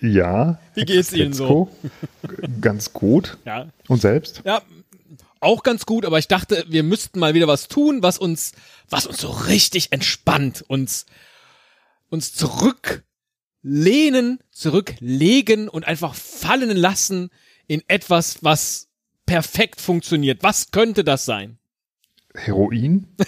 [0.00, 0.58] Ja.
[0.74, 1.70] Wie geht's Ihnen so?
[2.60, 3.38] Ganz gut.
[3.44, 3.68] Ja.
[3.88, 4.42] Und selbst?
[4.44, 4.62] Ja,
[5.40, 8.52] auch ganz gut, aber ich dachte, wir müssten mal wieder was tun, was uns,
[8.88, 11.06] was uns so richtig entspannt, uns,
[12.08, 17.30] uns zurücklehnen, zurücklegen und einfach fallen lassen
[17.66, 18.88] in etwas, was
[19.26, 20.42] perfekt funktioniert.
[20.42, 21.58] Was könnte das sein?
[22.34, 23.06] Heroin?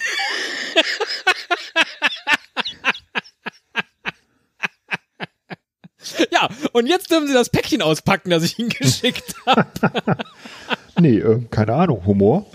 [6.39, 9.67] Ja, und jetzt dürfen Sie das Päckchen auspacken, das ich Ihnen geschickt habe.
[10.99, 12.05] nee, äh, keine Ahnung.
[12.05, 12.45] Humor?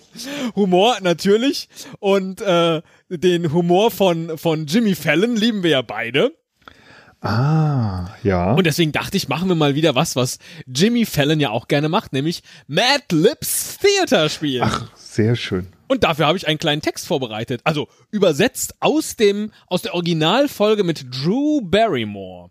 [0.55, 1.69] Humor natürlich.
[1.99, 6.33] Und äh, den Humor von, von Jimmy Fallon lieben wir ja beide.
[7.21, 8.53] Ah, ja.
[8.53, 11.89] Und deswegen dachte ich, machen wir mal wieder was, was Jimmy Fallon ja auch gerne
[11.89, 14.65] macht, nämlich Mad Lips Theater spielen.
[14.67, 15.69] Ach, sehr schön.
[15.89, 17.63] Und dafür habe ich einen kleinen Text vorbereitet.
[17.65, 22.51] Also übersetzt aus dem, aus der Originalfolge mit Drew Barrymore.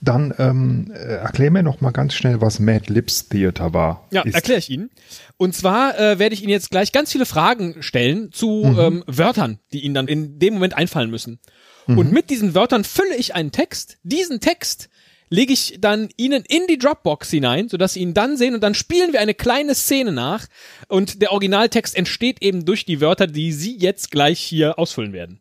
[0.00, 4.06] Dann ähm, äh, erklär mir noch mal ganz schnell, was Mad Lips Theater war.
[4.10, 4.90] Ja, erkläre ich Ihnen.
[5.36, 8.78] Und zwar äh, werde ich Ihnen jetzt gleich ganz viele Fragen stellen zu Mhm.
[8.78, 11.38] ähm, Wörtern, die Ihnen dann in dem Moment einfallen müssen.
[11.86, 13.98] Und mit diesen Wörtern fülle ich einen Text.
[14.04, 14.90] Diesen Text
[15.28, 18.74] lege ich dann Ihnen in die Dropbox hinein, sodass Sie ihn dann sehen und dann
[18.74, 20.46] spielen wir eine kleine Szene nach
[20.86, 25.40] und der Originaltext entsteht eben durch die Wörter, die Sie jetzt gleich hier ausfüllen werden.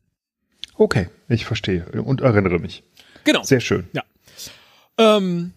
[0.76, 2.82] Okay, ich verstehe und erinnere mich.
[3.26, 3.44] Genau.
[3.44, 3.88] Sehr schön.
[3.94, 4.04] Ja.
[5.00, 5.54] Ähm,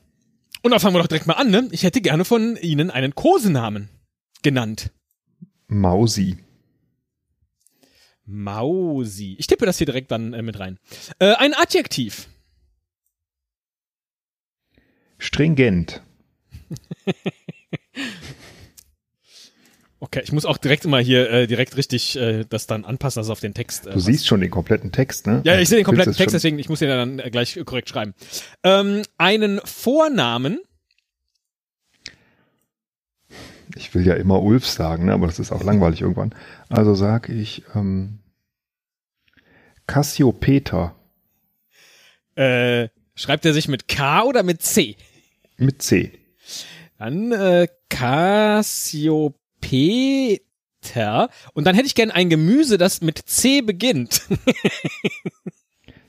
[0.63, 1.69] und dann fangen wir doch direkt mal an, ne?
[1.73, 3.91] Ich hätte gerne von Ihnen einen Kosenamen
[4.43, 4.91] genannt.
[5.67, 6.39] Mausi.
[8.25, 9.37] Mausi.
[9.39, 10.79] Ich tippe das hier direkt dann äh, mit rein.
[11.19, 12.29] Äh, ein Adjektiv.
[15.19, 16.03] Stringent.
[20.03, 23.31] Okay, ich muss auch direkt immer hier äh, direkt richtig äh, das dann anpassen, also
[23.31, 23.87] auf den Text.
[23.87, 25.43] Äh, Du siehst schon den kompletten Text, ne?
[25.45, 28.13] ja, ich sehe den kompletten Text, deswegen ich muss den dann äh, gleich korrekt schreiben.
[28.65, 30.59] Ähm, einen Vornamen.
[33.77, 35.13] Ich will ja immer Ulf sagen, ne?
[35.13, 36.35] aber das ist auch langweilig irgendwann.
[36.69, 38.19] Also sag ich ähm,
[39.87, 40.97] Cassiopeter
[42.35, 44.97] Äh, schreibt er sich mit K oder mit C?
[45.59, 46.11] mit C.
[46.99, 49.39] Dann äh, Cassiopeter.
[51.55, 54.23] Und dann hätte ich gern ein Gemüse, das mit C beginnt.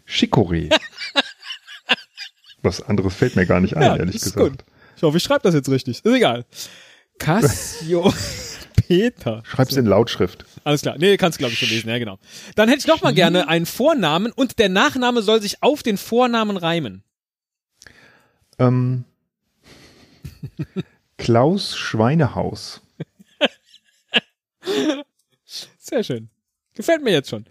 [0.07, 0.69] Chicorée.
[2.63, 4.49] Was anderes fällt mir gar nicht ein, Ja, ehrlich ist gesagt.
[4.49, 4.63] gut.
[4.95, 5.97] Ich hoffe, ich schreibe das jetzt richtig.
[5.97, 6.45] Ist egal.
[7.19, 8.13] Cassiopeter.
[9.45, 10.45] Schreib's in Lautschrift.
[10.63, 10.95] Alles klar.
[10.97, 11.89] Nee, kannst glaube ich schon lesen.
[11.89, 12.19] Ja, genau.
[12.55, 15.97] Dann hätte ich noch mal gerne einen Vornamen und der Nachname soll sich auf den
[15.97, 17.03] Vornamen reimen.
[18.59, 19.03] Ähm,
[21.17, 22.81] Klaus Schweinehaus.
[25.77, 26.29] Sehr schön.
[26.73, 27.45] Gefällt mir jetzt schon.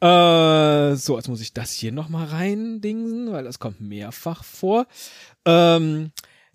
[0.00, 4.86] Äh, so, jetzt muss ich das hier noch mal reindingsen, weil das kommt mehrfach vor.
[5.44, 6.12] Ähm,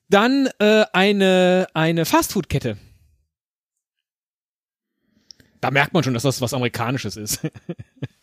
[0.10, 2.78] dann äh, eine, eine Fastfood-Kette.
[5.62, 7.42] Da merkt man schon, dass das was Amerikanisches ist.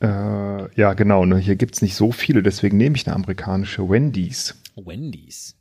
[0.00, 1.24] Äh, ja, genau.
[1.24, 1.38] Ne?
[1.38, 4.60] Hier gibt's nicht so viele, deswegen nehme ich eine amerikanische Wendy's.
[4.74, 5.54] Wendy's.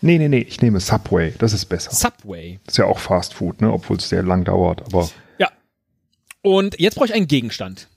[0.00, 1.34] Nee, nee, nee, ich nehme Subway.
[1.38, 1.90] Das ist besser.
[1.90, 2.58] Subway.
[2.66, 3.70] ist ja auch Fast Food, ne?
[3.70, 4.82] obwohl es sehr lang dauert.
[4.86, 5.10] Aber.
[6.42, 7.88] Und jetzt brauche ich einen Gegenstand.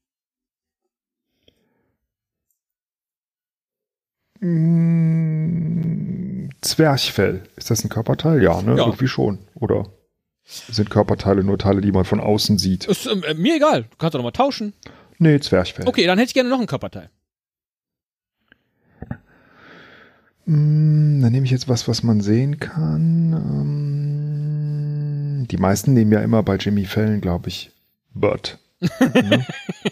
[4.39, 5.88] Mm,
[6.61, 7.43] Zwerchfell.
[7.55, 8.41] Ist das ein Körperteil?
[8.43, 8.75] Ja, ne?
[8.75, 8.85] Ja.
[8.85, 9.39] Irgendwie schon.
[9.55, 9.87] Oder
[10.43, 12.85] sind Körperteile nur Teile, die man von außen sieht?
[12.85, 13.83] Ist ähm, äh, mir egal.
[13.83, 14.73] Du kannst doch noch mal tauschen.
[15.19, 15.87] Nee, Zwerchfell.
[15.87, 17.09] Okay, dann hätte ich gerne noch ein Körperteil.
[20.45, 23.33] Mm, dann nehme ich jetzt was, was man sehen kann.
[25.41, 27.71] Ähm, die meisten nehmen ja immer bei Jimmy Fallon, glaube ich,
[28.13, 28.57] Butt.
[28.99, 29.45] ne?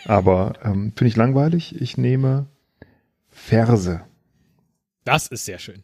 [0.05, 1.79] Aber ähm, finde ich langweilig.
[1.79, 2.47] Ich nehme
[3.29, 4.01] Ferse.
[5.03, 5.83] Das ist sehr schön.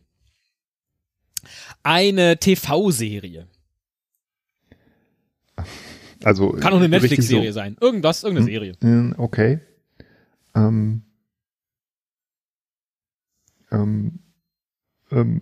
[1.84, 3.48] Eine TV-Serie.
[6.24, 7.78] Also Kann auch eine Netflix-Serie so- sein.
[7.80, 8.54] Irgendwas, irgendeine Hm.
[8.54, 8.74] Serie.
[8.82, 9.60] Mm, Okay.
[10.56, 11.02] Ähm,
[13.72, 14.20] ähm,
[15.12, 15.42] ähm,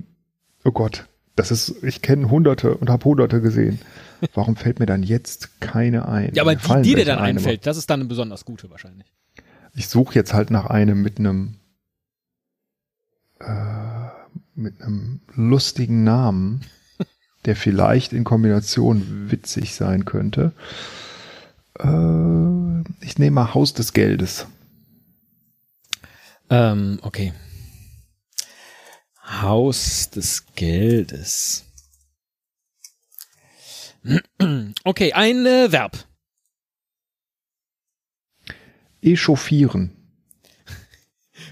[0.64, 3.80] oh Gott, das ist, ich kenne Hunderte und habe Hunderte gesehen.
[4.34, 6.34] Warum fällt mir dann jetzt keine ein?
[6.34, 9.12] Ja, aber die, die dir dann einfällt, das ist dann eine besonders gute wahrscheinlich.
[9.74, 11.56] Ich suche jetzt halt nach einem mit einem
[13.40, 13.46] äh,
[14.56, 16.66] mit einem lustigen Namen,
[17.46, 20.54] der vielleicht in Kombination witzig sein könnte.
[21.80, 24.48] Äh, ich nehme mal Haus des Geldes.
[26.50, 27.34] Ähm, okay.
[29.24, 31.66] Haus des Geldes.
[34.84, 36.06] Okay, ein äh, Verb.
[39.02, 40.01] Echauffieren.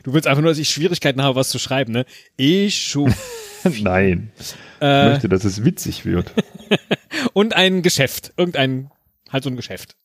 [0.04, 2.06] Du willst einfach nur, dass ich Schwierigkeiten habe, was zu schreiben, ne?
[2.38, 3.16] Echauffieren.
[3.84, 4.32] Nein.
[4.40, 6.34] Ich Äh, möchte, dass es witzig wird.
[7.34, 8.34] und ein Geschäft.
[8.38, 8.92] Irgendein,
[9.30, 9.96] halt so ein Geschäft.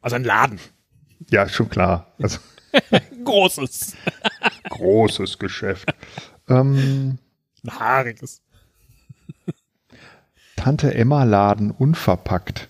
[0.00, 0.58] Also ein Laden.
[1.30, 2.12] Ja, schon klar.
[2.20, 2.38] Also
[3.24, 3.94] Großes.
[4.70, 5.88] großes Geschäft.
[6.48, 7.18] Ähm,
[7.64, 8.40] Ein haariges.
[10.56, 12.68] Tante Emma Laden unverpackt.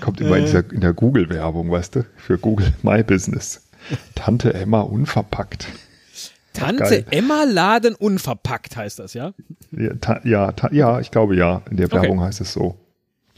[0.00, 2.06] Kommt immer in, dieser, in der Google-Werbung, weißt du?
[2.16, 3.68] Für Google My Business.
[4.14, 5.66] Tante Emma unverpackt.
[6.52, 7.06] Tante Geil.
[7.10, 9.32] Emma Laden unverpackt heißt das, ja?
[9.70, 11.62] Ja, ta, ja, ta, ja, ich glaube ja.
[11.70, 12.02] In der Okay.
[12.02, 12.76] Werbung heißt es so.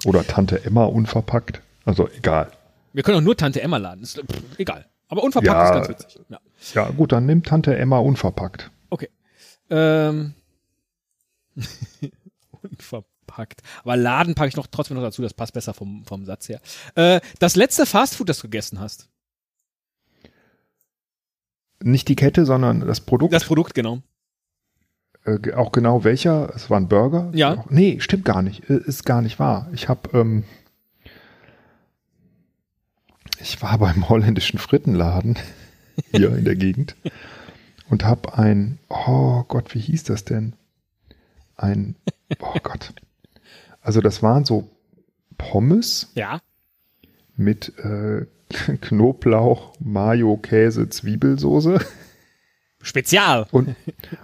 [0.05, 1.61] Oder Tante Emma unverpackt.
[1.85, 2.51] Also egal.
[2.93, 4.03] Wir können auch nur Tante Emma laden.
[4.03, 4.87] Ist, pff, egal.
[5.09, 5.65] Aber unverpackt Ja.
[5.67, 6.21] ist ganz witzig.
[6.31, 6.41] Ja.
[6.75, 8.71] Ja, gut, dann nimmt Tante Emma unverpackt.
[8.89, 9.11] Okay.
[9.71, 10.35] Ähm.
[12.63, 13.63] Unverpackt.
[13.83, 16.61] Aber Laden packe ich noch trotzdem noch dazu, das passt besser vom, vom Satz her.
[16.95, 19.09] Äh, das letzte Fastfood, das du gegessen hast.
[21.83, 23.33] Nicht die Kette, sondern das Produkt.
[23.33, 24.03] Das Produkt, genau.
[25.25, 26.53] äh, auch genau welcher?
[26.55, 27.31] Es war ein Burger?
[27.35, 27.55] Ja.
[27.59, 28.69] Auch, nee, stimmt gar nicht.
[28.71, 29.69] Äh, Ist gar nicht wahr.
[29.73, 30.45] Ich habe, ähm,
[33.41, 35.39] ich war beim holländischen Frittenladen
[36.13, 36.97] hier in der Gegend
[37.91, 40.55] und habe ein, oh Gott, wie hieß das denn?
[41.57, 41.97] Ein,
[42.41, 42.93] oh Gott.
[43.81, 44.71] Also das waren so
[45.39, 46.41] Pommes Ja.
[47.37, 48.27] mit äh,
[48.81, 51.81] Knoblauch, Mayo, Käse, Zwiebelsoße
[52.83, 53.47] Spezial.
[53.51, 53.77] und,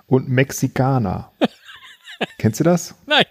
[0.07, 1.33] und Mexikaner.
[2.39, 2.95] Kennst du das?
[3.07, 3.25] Nein.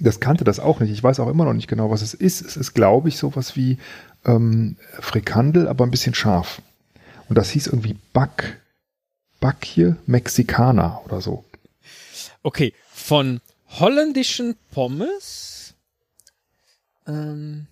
[0.00, 0.90] Das kannte das auch nicht.
[0.90, 2.40] Ich weiß auch immer noch nicht genau, was es ist.
[2.42, 3.78] Es ist, glaube ich, sowas wie
[4.24, 6.60] ähm, Frikandel, aber ein bisschen scharf.
[7.28, 8.60] Und das hieß irgendwie Back,
[9.40, 11.44] Backje Mexikaner oder so.
[12.42, 12.74] Okay.
[12.92, 15.74] Von holländischen Pommes.
[17.06, 17.66] Ähm,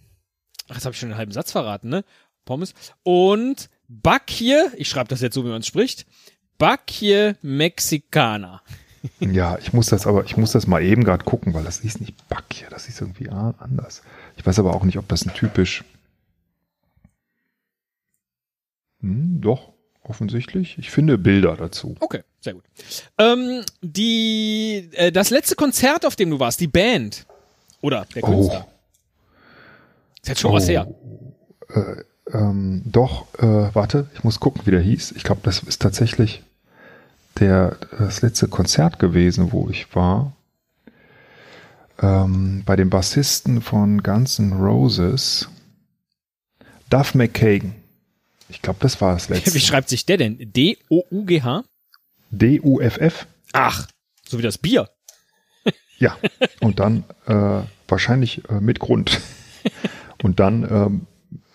[0.68, 2.04] ach, jetzt habe ich schon den halben Satz verraten, ne?
[2.44, 2.74] Pommes.
[3.02, 6.06] Und Bakje, ich schreibe das jetzt so, wie man es spricht.
[6.58, 8.62] Bakje Mexikaner.
[9.20, 12.00] Ja, ich muss das aber, ich muss das mal eben gerade gucken, weil das hieß
[12.00, 14.02] nicht Backje, das hieß irgendwie anders.
[14.36, 15.84] Ich weiß aber auch nicht, ob das ein typisch.
[19.00, 20.78] Hm, doch, offensichtlich.
[20.78, 21.96] Ich finde Bilder dazu.
[22.00, 22.64] Okay, sehr gut.
[23.18, 27.26] Ähm, die, äh, das letzte Konzert, auf dem du warst, die Band.
[27.82, 28.66] Oder der Künstler.
[30.22, 30.88] Ist jetzt schon was her.
[32.32, 35.12] Ähm, doch, äh, warte, ich muss gucken, wie der hieß.
[35.12, 36.42] Ich glaube, das ist tatsächlich
[37.38, 40.32] der, das letzte Konzert gewesen, wo ich war.
[42.00, 45.48] Ähm, bei dem Bassisten von Guns N' Roses,
[46.90, 47.74] Duff McKagan.
[48.48, 49.60] Ich glaube, das war das Wie letzte.
[49.60, 50.38] schreibt sich der denn?
[50.52, 51.64] D-O-U-G-H?
[52.30, 53.26] D-U-F-F.
[53.52, 53.86] Ach,
[54.26, 54.88] so wie das Bier.
[56.00, 56.18] Ja,
[56.60, 59.20] und dann äh, wahrscheinlich äh, mit Grund.
[60.24, 61.06] Und dann, ähm,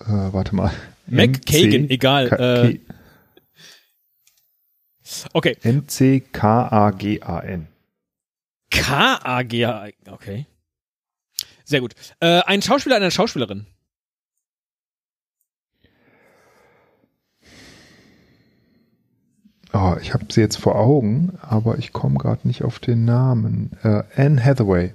[0.02, 0.72] äh, warte mal.
[1.08, 2.80] McKagan, MC egal, K- äh, K-
[5.34, 5.58] Okay.
[5.64, 7.68] M-C-K-A-G-A-N.
[8.70, 9.88] K-A-G-H.
[10.08, 10.46] Okay.
[11.66, 11.96] Sehr gut.
[12.20, 13.66] Äh, ein Schauspieler, eine Schauspielerin.
[19.72, 23.72] Oh, ich habe sie jetzt vor Augen, aber ich komme gerade nicht auf den Namen.
[23.84, 24.94] Äh, Anne Hathaway.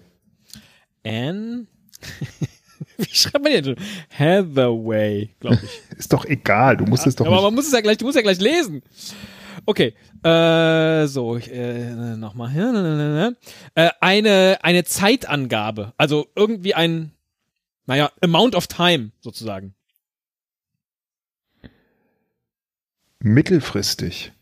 [1.04, 1.66] Anne.
[2.96, 3.76] Wie schreibt man denn?
[4.16, 5.80] Hathaway, glaube ich.
[5.98, 7.44] Ist doch egal, du musst es doch Aber nicht.
[7.44, 8.82] man muss es ja gleich, du musst ja gleich lesen.
[9.66, 13.34] Okay, äh, so, äh, nochmal hier.
[13.74, 17.12] Äh, eine, eine Zeitangabe, also irgendwie ein,
[17.86, 19.74] naja, Amount of Time sozusagen.
[23.20, 24.32] Mittelfristig.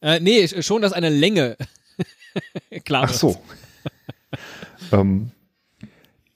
[0.00, 1.56] Äh, nee, schon, dass eine Länge
[2.84, 3.42] klar Ach so.
[4.92, 5.32] ähm,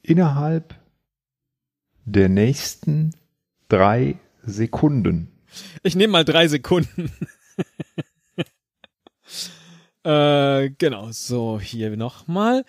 [0.02, 0.74] innerhalb
[2.04, 3.14] der nächsten
[3.68, 5.28] drei Sekunden.
[5.82, 7.10] Ich nehme mal drei Sekunden.
[10.04, 12.64] äh, genau, so, hier nochmal.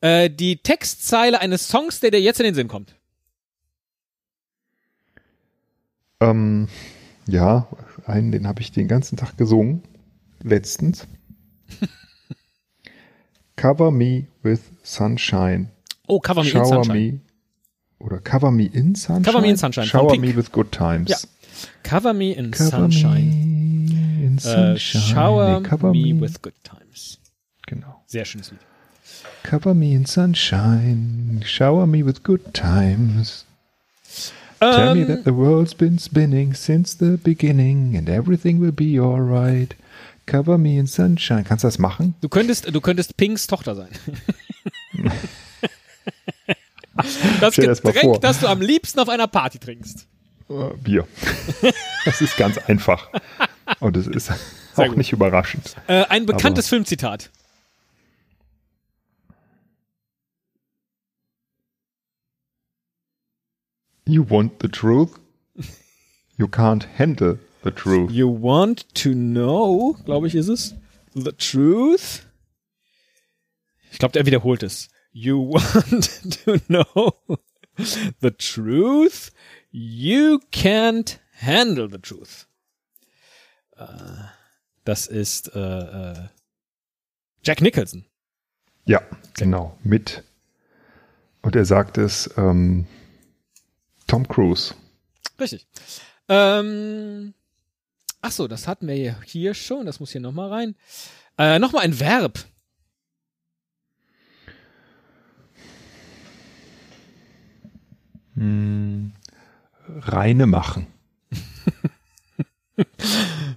[0.00, 2.94] Äh, die Textzeile eines Songs, der dir jetzt in den Sinn kommt.
[6.20, 6.68] Ähm,
[7.26, 7.66] ja,
[8.06, 9.82] einen, den habe ich den ganzen Tag gesungen.
[10.42, 11.06] Letztens.
[13.56, 15.70] Cover me with sunshine.
[16.06, 17.12] Oh, Cover Me in Shower Sunshine.
[17.12, 17.20] me.
[18.00, 19.22] Oder Cover me in sunshine.
[19.22, 21.10] Cover Me in Sunshine Shower me with good times.
[21.10, 21.16] Ja.
[21.82, 23.24] Cover Me in Cover Sunshine.
[23.30, 25.02] me in Äh, sunshine.
[25.02, 27.18] shower Nee, cover me, me, with good times.
[27.66, 28.02] Genau.
[28.06, 28.60] Sehr schönes Lied.
[29.42, 31.42] Cover me in sunshine.
[31.44, 33.44] Shower me with good times.
[34.60, 38.98] Tell me Ähm, that the world's been spinning since the beginning and everything will be
[38.98, 39.74] alright.
[40.26, 41.44] Cover me in sunshine.
[41.44, 42.14] Kannst du das machen?
[42.20, 43.88] du könntest, du könntest Pinks Tochter sein.
[47.40, 48.20] das Stell das Getränk, vor.
[48.20, 50.06] das du am liebsten auf einer Party trinkst.
[50.48, 51.06] Äh, Bier.
[52.04, 53.08] das ist ganz einfach.
[53.78, 54.30] Und es ist
[54.76, 54.96] auch gut.
[54.96, 55.76] nicht überraschend.
[55.86, 57.30] Äh, ein bekanntes Filmzitat.
[64.06, 65.10] You want the truth?
[66.36, 68.10] You can't handle the truth.
[68.10, 70.74] You want to know, glaube ich, ist es.
[71.14, 72.22] The truth.
[73.92, 74.88] Ich glaube, der wiederholt es.
[75.12, 77.14] You want to know
[78.20, 79.30] the truth.
[79.70, 82.46] You can't handle the truth.
[83.76, 83.86] Äh,
[84.84, 86.28] Das ist äh, äh,
[87.44, 88.04] Jack Nicholson.
[88.86, 89.02] Ja,
[89.34, 89.78] genau.
[89.84, 90.24] Mit.
[91.42, 92.86] Und er sagt es ähm,
[94.06, 94.74] Tom Cruise.
[95.38, 95.66] Richtig.
[96.28, 97.34] Ähm,
[98.20, 99.86] ach so, das hatten wir hier, hier schon.
[99.86, 100.76] Das muss hier nochmal rein.
[101.38, 102.38] Äh, nochmal ein Verb.
[108.40, 110.86] Reine machen.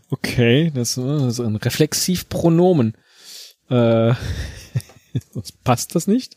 [0.10, 2.98] Okay, das äh, ist ein Reflexivpronomen.
[3.70, 4.14] Äh,
[5.32, 6.36] sonst passt das nicht.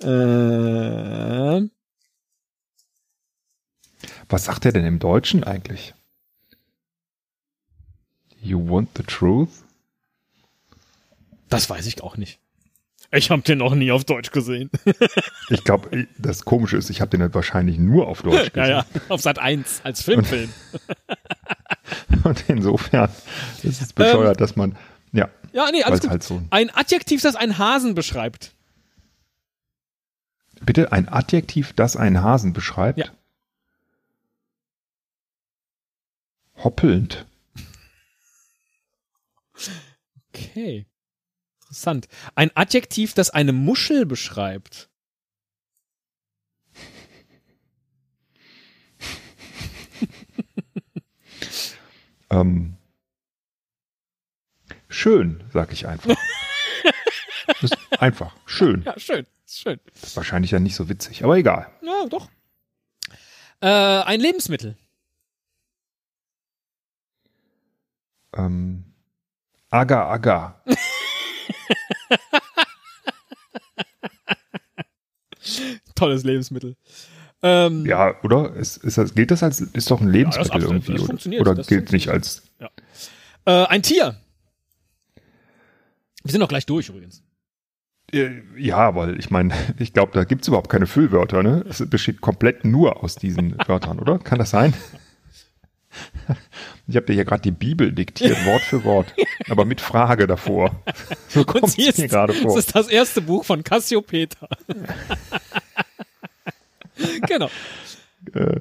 [0.00, 1.68] Äh,
[4.28, 5.94] Was sagt er denn im Deutschen eigentlich?
[8.40, 9.64] You want the truth?
[11.48, 12.40] das weiß ich auch nicht.
[13.16, 14.70] Ich habe den noch nie auf Deutsch gesehen.
[15.50, 18.84] Ich glaube, das Komische ist, ich habe den halt wahrscheinlich nur auf Deutsch ja, gesehen.
[18.94, 20.52] ja, auf Sat 1 als Filmfilm.
[22.24, 23.10] Und insofern
[23.62, 24.76] ist es bescheuert, dass man,
[25.12, 26.10] ja, Ja, nee, alles es gut.
[26.10, 26.42] halt so.
[26.50, 28.54] Ein Adjektiv, das einen Hasen beschreibt.
[30.62, 32.98] Bitte ein Adjektiv, das einen Hasen beschreibt.
[32.98, 33.06] Ja.
[36.56, 37.26] Hoppelnd.
[40.32, 40.86] Okay.
[41.74, 42.06] Interessant.
[42.36, 44.88] Ein Adjektiv, das eine Muschel beschreibt.
[52.30, 52.76] Ähm,
[54.88, 56.16] schön, sag ich einfach.
[58.00, 58.34] Einfach.
[58.46, 58.82] Schön.
[58.82, 59.26] Ja, schön.
[59.46, 59.78] Schön.
[60.02, 61.70] Ist wahrscheinlich ja nicht so witzig, aber egal.
[61.82, 62.28] Ja, doch.
[63.60, 64.76] Äh, ein Lebensmittel.
[68.32, 68.84] Ähm,
[69.70, 70.62] Agar Agar.
[75.94, 76.76] Tolles Lebensmittel.
[77.42, 78.54] Ähm, Ja, oder?
[78.54, 81.06] Ist, ist das, gilt das als, ist doch ein Lebensmittel absolut, irgendwie, das oder?
[81.08, 82.42] funktioniert, Oder das gilt nicht als,
[83.46, 84.16] Äh, ein Tier.
[86.22, 87.22] Wir sind noch gleich durch übrigens.
[88.12, 91.64] Äh, Ja, weil ich meine, ich glaube, da gibt's überhaupt keine Füllwörter, ne?
[91.68, 94.18] Es besteht komplett nur aus diesen Wörtern, oder?
[94.18, 94.72] Kann das sein?
[96.86, 99.14] Ich habe dir hier gerade die Bibel diktiert, Wort für Wort,
[99.48, 100.82] aber mit Frage davor.
[101.28, 102.58] So kommt sie es mir gerade Das vor.
[102.58, 104.26] ist das erste Buch von Cassiopeia.
[107.26, 107.48] genau.
[108.34, 108.60] Äh,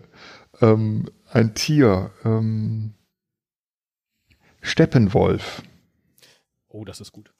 [0.62, 2.94] ähm, ein Tier, ähm,
[4.62, 5.62] Steppenwolf.
[6.70, 7.34] Oh, das ist gut.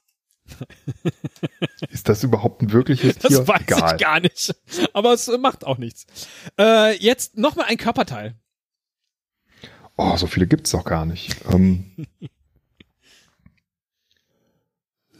[1.88, 3.48] Ist das überhaupt ein wirkliches Das Tier?
[3.48, 3.94] weiß Egal.
[3.96, 4.54] ich gar nicht.
[4.92, 6.06] Aber es macht auch nichts.
[6.58, 8.34] Äh, jetzt nochmal ein Körperteil.
[9.96, 11.36] Oh, so viele gibt's doch gar nicht.
[11.50, 11.84] Ähm,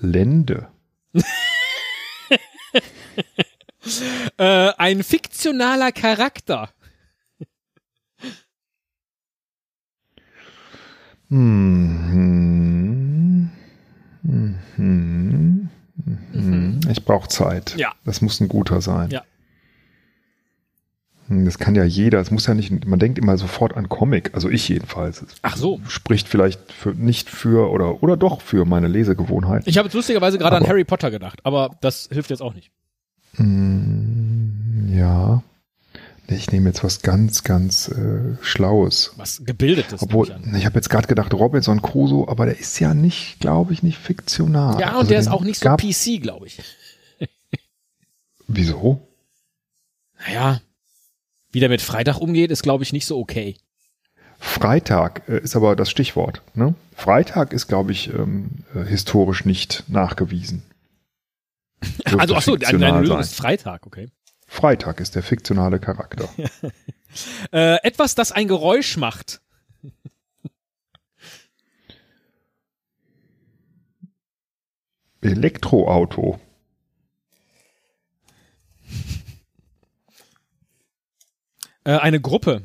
[0.01, 0.69] Lende.
[4.39, 6.71] Äh, ein fiktionaler Charakter.
[11.29, 12.31] Mhm.
[14.23, 15.69] Mhm.
[16.33, 16.81] Mhm.
[16.91, 17.77] Ich brauche Zeit.
[17.77, 17.93] Ja.
[18.05, 19.11] Das muss ein guter sein.
[19.11, 19.23] Ja.
[21.29, 22.21] Hm, Das kann ja jeder.
[22.21, 22.85] Es muss ja nicht.
[22.87, 24.31] Man denkt immer sofort an Comic.
[24.35, 25.23] Also ich jedenfalls.
[25.23, 25.81] Es Ach so.
[25.89, 29.63] Spricht vielleicht für, nicht für oder oder doch für meine Lesegewohnheit.
[29.67, 32.71] Ich habe jetzt lustigerweise gerade an Harry Potter gedacht, aber das hilft jetzt auch nicht.
[33.39, 35.43] Mm, Ja.
[36.27, 39.13] Ich nehme jetzt was ganz, ganz äh, Schlaues.
[39.19, 40.01] Was gebildetes.
[40.03, 43.75] Obwohl, ich ich habe jetzt gerade gedacht, Robinson Crusoe, aber der ist ja nicht, glaube
[43.75, 44.81] ich, nicht fiktional.
[44.81, 46.63] Ja, und Also der ist auch nicht so PC, glaube ich.
[48.49, 49.07] Wieso?
[50.27, 50.61] Naja,
[51.55, 53.57] wie der mit Freitag umgeht, ist, glaube ich, nicht so okay.
[54.39, 56.43] Freitag äh, ist aber das Stichwort.
[56.55, 56.75] Ne?
[56.95, 60.63] Freitag ist, glaube ich, ähm, äh, historisch nicht nachgewiesen.
[61.81, 64.09] Dürfte also, ach so, deine Lösung ist Freitag, okay.
[64.47, 66.29] Freitag ist der fiktionale Charakter.
[67.53, 69.41] Äh, etwas, das ein Geräusch macht.
[75.21, 76.41] Elektroauto.
[81.85, 82.63] Äh, eine Gruppe.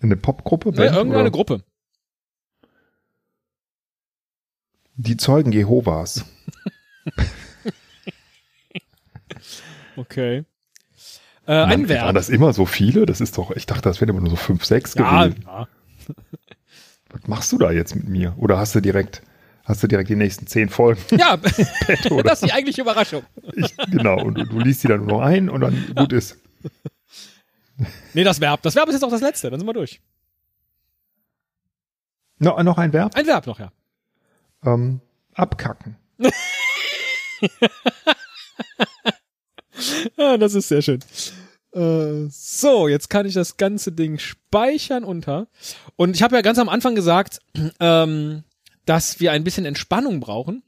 [0.00, 0.70] Eine Popgruppe?
[0.70, 1.30] Ne, Band, irgendeine oder?
[1.30, 1.64] Gruppe.
[4.96, 6.24] Die Zeugen Jehovas.
[9.96, 10.44] Okay.
[11.46, 12.06] Äh, ein Mann, Verb.
[12.06, 13.06] Waren das immer so viele?
[13.06, 15.44] Das ist doch, ich dachte, das wären immer nur so fünf, sechs ja, gewesen.
[15.46, 15.68] ja.
[17.10, 18.34] Was machst du da jetzt mit mir?
[18.38, 19.22] Oder hast du direkt,
[19.64, 21.00] hast du direkt die nächsten zehn Folgen?
[21.10, 21.38] ja.
[22.10, 22.22] oder?
[22.22, 23.22] das ist die eigentliche Überraschung.
[23.54, 26.38] Ich, genau, und du, du liest die dann nur noch ein und dann gut ist.
[28.14, 28.62] Nee, das Verb.
[28.62, 30.00] Das Verb ist jetzt auch das letzte, dann sind wir durch.
[32.38, 33.14] No, noch ein Verb?
[33.16, 33.72] Ein Verb noch, ja.
[34.64, 35.00] Ähm,
[35.34, 35.96] abkacken.
[40.16, 41.00] Ja, das ist sehr schön.
[41.72, 45.48] Äh, so, jetzt kann ich das ganze Ding speichern unter.
[45.96, 47.38] Und ich habe ja ganz am Anfang gesagt,
[47.80, 48.44] ähm,
[48.84, 50.62] dass wir ein bisschen Entspannung brauchen.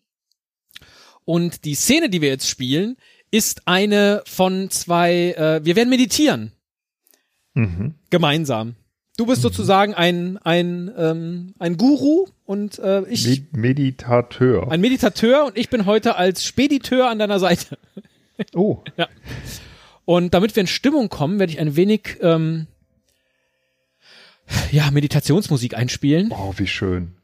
[1.24, 2.96] Und die Szene, die wir jetzt spielen,
[3.34, 6.52] ist eine von zwei, äh, wir werden meditieren.
[7.54, 7.94] Mhm.
[8.08, 8.76] Gemeinsam.
[9.16, 14.70] Du bist sozusagen ein, ein, ähm, ein Guru und äh, ich Med Meditateur.
[14.70, 17.76] ein Meditateur und ich bin heute als Spediteur an deiner Seite.
[18.54, 18.84] oh,
[20.04, 22.68] Und damit wir in Stimmung kommen, werde ich ein wenig ähm,
[24.70, 26.30] ja, Meditationsmusik einspielen.
[26.30, 27.16] oh, wie schön.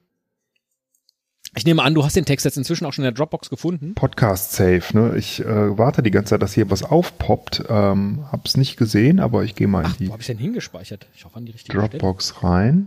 [1.57, 3.95] Ich nehme an, du hast den Text jetzt inzwischen auch schon in der Dropbox gefunden.
[3.95, 5.17] Podcast safe, ne?
[5.17, 7.65] Ich äh, warte die ganze Zeit, dass hier was aufpoppt.
[7.69, 11.09] Ähm, hab's nicht gesehen, aber ich gehe mal Ach, in wo habe ich denn hingespeichert?
[11.15, 11.89] Ich hoffe an die die richtige Stelle.
[11.89, 12.87] Dropbox rein.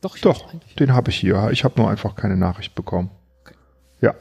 [0.00, 1.48] Doch, Doch, den habe ich hier.
[1.50, 3.10] Ich habe nur einfach keine Nachricht bekommen.
[4.00, 4.14] Ja,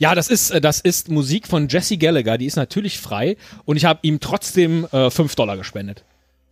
[0.00, 2.38] Ja, das ist äh, das ist Musik von Jesse Gallagher.
[2.38, 6.04] Die ist natürlich frei und ich habe ihm trotzdem äh, 5 Dollar gespendet,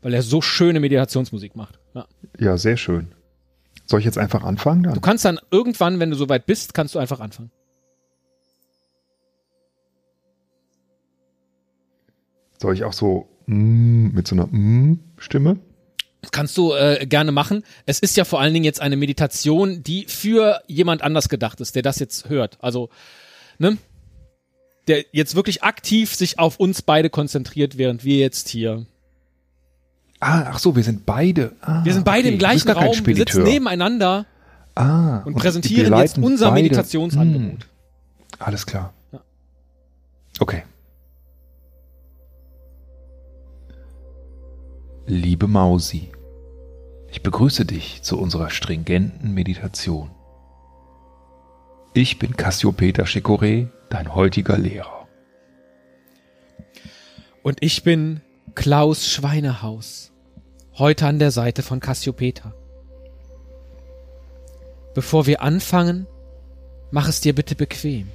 [0.02, 1.80] weil er so schöne Meditationsmusik macht.
[1.94, 2.06] Ja.
[2.38, 3.12] ja, sehr schön.
[3.86, 5.00] Soll ich jetzt einfach anfangen Du dann?
[5.00, 7.50] kannst dann irgendwann, wenn du soweit bist, kannst du einfach anfangen.
[12.60, 15.58] Soll ich auch so mm, mit so einer mm Stimme?
[16.22, 17.62] Das kannst du äh, gerne machen.
[17.84, 21.74] Es ist ja vor allen Dingen jetzt eine Meditation, die für jemand anders gedacht ist,
[21.74, 22.56] der das jetzt hört.
[22.62, 22.88] Also,
[23.58, 23.76] ne?
[24.88, 28.86] Der jetzt wirklich aktiv sich auf uns beide konzentriert, während wir jetzt hier.
[30.26, 31.52] Ah, ach so, wir sind beide.
[31.60, 32.32] Ah, Wir sind beide okay.
[32.32, 34.24] im gleichen Raum, wir sitzen nebeneinander
[34.74, 37.58] ah, und wir präsentieren jetzt unser beide- Meditationsangebot.
[37.58, 38.94] Mm, alles klar.
[39.12, 39.20] Ja.
[40.40, 40.62] Okay.
[45.06, 46.10] Liebe Mausi,
[47.10, 50.10] ich begrüße dich zu unserer stringenten Meditation.
[51.92, 55.06] Ich bin Cassiopeter Chicoré, dein heutiger Lehrer.
[57.42, 58.22] Und ich bin
[58.54, 60.10] Klaus Schweinehaus,
[60.78, 62.54] heute an der Seite von Cassiopeter.
[64.94, 66.06] Bevor wir anfangen,
[66.90, 68.08] mach es dir bitte bequem.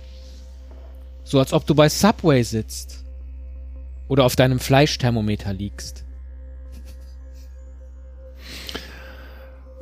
[1.23, 3.03] So als ob du bei Subway sitzt
[4.07, 6.03] oder auf deinem Fleischthermometer liegst.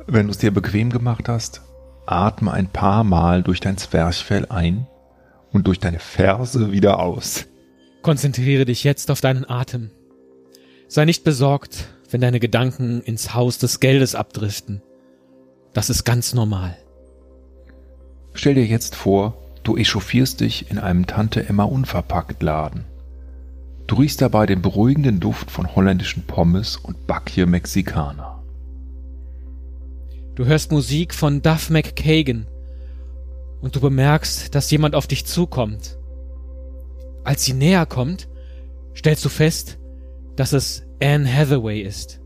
[0.06, 1.62] Wenn du es dir bequem gemacht hast,
[2.06, 4.86] atme ein paar Mal durch dein Zwerchfell ein
[5.52, 7.46] und durch deine Ferse wieder aus.
[8.02, 9.90] Konzentriere dich jetzt auf deinen Atem.
[10.86, 14.82] Sei nicht besorgt, wenn deine Gedanken ins Haus des Geldes abdriften.
[15.72, 16.76] Das ist ganz normal.
[18.32, 22.84] Stell dir jetzt vor, du echauffierst dich in einem Tante Emma unverpackt Laden.
[23.86, 28.42] Du riechst dabei den beruhigenden Duft von holländischen Pommes und Backje Mexikaner.
[30.34, 32.46] Du hörst Musik von Duff McKagan
[33.60, 35.98] und du bemerkst, dass jemand auf dich zukommt.
[37.24, 38.28] Als sie näher kommt,
[38.94, 39.78] stellst du fest,
[40.36, 42.20] dass es Anne Hathaway ist.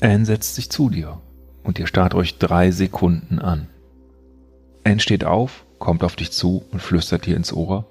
[0.00, 1.20] Anne setzt sich zu dir
[1.62, 3.68] und ihr starrt euch drei Sekunden an.
[4.84, 7.86] Anne steht auf, kommt auf dich zu und flüstert dir ins Ohr.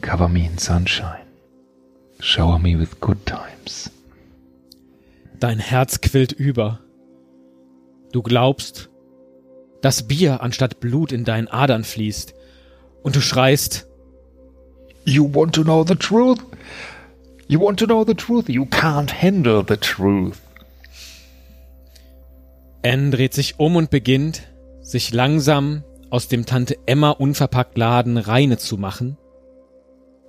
[0.00, 1.26] Cover me in sunshine.
[2.18, 3.90] Shower me with good times.
[5.38, 6.80] Dein Herz quillt über.
[8.12, 8.88] Du glaubst,
[9.82, 12.34] dass Bier anstatt Blut in deinen Adern fließt.
[13.02, 13.86] Und du schreist,
[15.04, 16.40] You want to know the truth?
[17.48, 18.48] You want to know the truth?
[18.48, 20.40] You can't handle the truth.
[22.82, 24.42] Anne dreht sich um und beginnt,
[24.82, 29.16] sich langsam aus dem Tante Emma unverpackt Laden reine zu machen,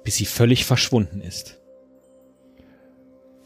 [0.04, 1.58] bis sie völlig verschwunden ist.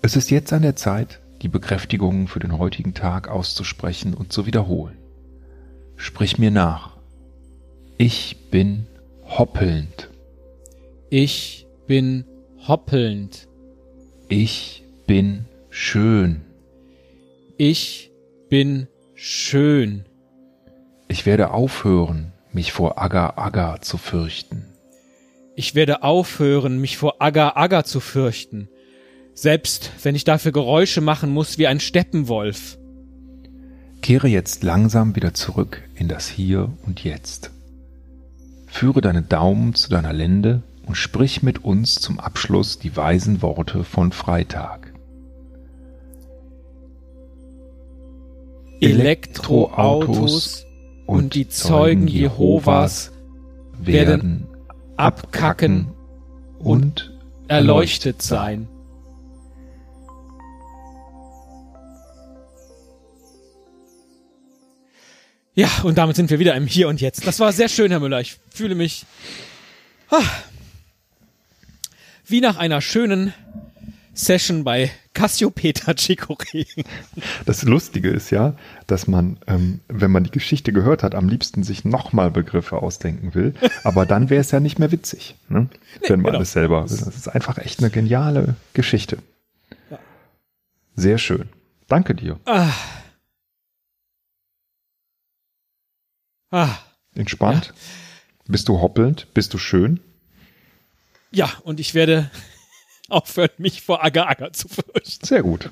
[0.02, 4.46] Es ist jetzt an der Zeit, die Bekräftigungen für den heutigen Tag auszusprechen und zu
[4.46, 4.98] wiederholen.
[5.96, 6.98] Sprich mir nach.
[7.98, 8.88] Ich bin
[9.26, 9.95] hoppelnd.
[11.10, 12.26] Ich bin
[12.68, 13.48] hoppelnd.
[14.28, 16.42] Ich bin schön.
[17.58, 18.12] Ich
[18.50, 20.06] bin schön.
[21.08, 24.66] Ich werde aufhören, mich vor Aga Aga zu fürchten.
[25.56, 28.68] Ich werde aufhören, mich vor Aga Aga zu fürchten,
[29.36, 32.80] selbst wenn ich dafür Geräusche machen muss wie ein Steppenwolf.
[34.02, 37.52] Kehre jetzt langsam wieder zurück in das Hier und Jetzt.
[38.66, 43.84] Führe deine Daumen zu deiner Lende und sprich mit uns zum Abschluss die weisen Worte
[43.84, 44.94] von Freitag.
[48.82, 50.66] Elektroautos
[51.06, 53.12] und die Zeugen Jehovas
[53.80, 54.48] werden
[54.98, 55.92] abkacken
[56.60, 57.18] und
[57.48, 58.68] erleuchtet sein.
[65.58, 67.26] Ja, und damit sind wir wieder im Hier und Jetzt.
[67.26, 68.20] Das war sehr schön, Herr Müller.
[68.20, 69.06] Ich fühle mich
[70.10, 70.22] ah,
[72.28, 73.34] wie nach einer schönen
[74.14, 76.66] Session bei Cassiopeia Chicoré.
[77.46, 78.56] Das Lustige ist ja,
[78.88, 83.36] dass man, ähm, wenn man die Geschichte gehört hat, am liebsten sich nochmal Begriffe ausdenken
[83.36, 83.54] will.
[83.84, 85.70] Aber dann wäre es ja nicht mehr witzig, ne?
[86.02, 86.38] Nee, wenn man genau.
[86.38, 86.82] alles selber.
[86.82, 89.18] Das ist einfach echt eine geniale Geschichte.
[89.92, 90.00] Ja.
[90.96, 91.50] Sehr schön.
[91.88, 92.40] Danke dir.
[92.46, 92.72] Ah.
[96.52, 96.78] Ah.
[97.16, 97.68] Entspannt?
[97.68, 97.74] Ja.
[98.48, 99.34] Bist du hoppelnd?
[99.34, 100.00] Bist du schön?
[101.36, 102.32] Ja, und ich werde
[103.10, 105.26] aufhören, mich vor Aga Aga zu fürchten.
[105.26, 105.70] Sehr gut.